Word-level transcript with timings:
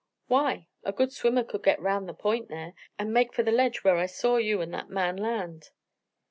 "Why? 0.25 0.67
A 0.83 0.91
good 0.91 1.13
swimmer 1.13 1.43
could 1.43 1.61
get 1.61 1.79
round 1.79 2.09
the 2.09 2.15
point 2.15 2.47
there, 2.49 2.73
and 2.97 3.13
make 3.13 3.33
for 3.35 3.43
the 3.43 3.51
ledge 3.51 3.83
where 3.83 3.97
I 3.97 4.07
saw 4.07 4.37
you 4.37 4.59
and 4.59 4.73
that 4.73 4.89
man 4.89 5.15
land." 5.15 5.69